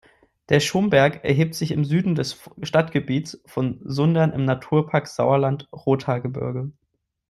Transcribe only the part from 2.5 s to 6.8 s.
Stadtgebiets von Sundern im Naturpark Sauerland-Rothaargebirge.